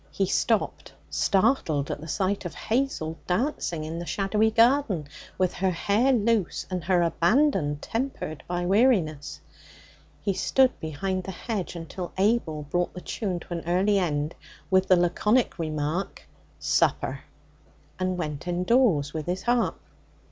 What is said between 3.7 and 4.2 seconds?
in the